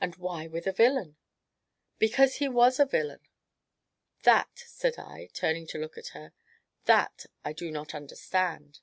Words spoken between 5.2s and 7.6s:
turning to look at her, "that I